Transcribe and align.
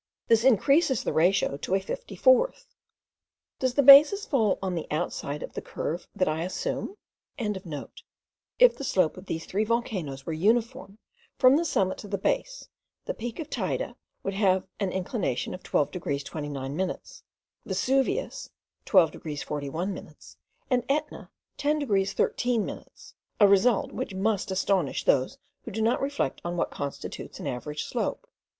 This 0.29 0.43
increases 0.43 1.03
the 1.03 1.13
ratio 1.13 1.57
to 1.57 1.75
a 1.75 1.79
fifty 1.79 2.15
fourth. 2.15 2.73
Does 3.59 3.75
the 3.75 3.83
basis 3.83 4.25
fall 4.25 4.57
on 4.59 4.73
the 4.73 4.87
outside 4.89 5.43
of 5.43 5.53
the 5.53 5.61
curve 5.61 6.07
that 6.15 6.27
I 6.27 6.41
assume?) 6.41 6.95
If 7.37 8.77
the 8.79 8.83
slope 8.83 9.15
of 9.15 9.27
these 9.27 9.45
three 9.45 9.63
volcanoes 9.63 10.25
were 10.25 10.33
uniform 10.33 10.97
from 11.37 11.55
the 11.55 11.63
summit 11.63 11.99
to 11.99 12.07
the 12.07 12.17
base, 12.17 12.67
the 13.05 13.13
peak 13.13 13.37
of 13.39 13.47
Teyde 13.51 13.93
would 14.23 14.33
have 14.33 14.65
an 14.79 14.91
inclination 14.91 15.53
of 15.53 15.61
12 15.61 15.91
degrees 15.91 16.23
29 16.23 16.75
minutes, 16.75 17.21
Vesuvius 17.63 18.49
12 18.85 19.11
degrees 19.11 19.43
41 19.43 19.93
minutes, 19.93 20.35
and 20.67 20.83
Etna 20.89 21.29
10 21.57 21.77
degrees 21.77 22.13
13 22.13 22.65
minutes, 22.65 23.13
a 23.39 23.47
result 23.47 23.91
which 23.91 24.15
must 24.15 24.49
astonish 24.49 25.03
those 25.05 25.37
who 25.63 25.69
do 25.69 25.79
not 25.83 26.01
reflect 26.01 26.41
on 26.43 26.57
what 26.57 26.71
constitutes 26.71 27.39
an 27.39 27.45
average 27.45 27.83
slope. 27.83 28.25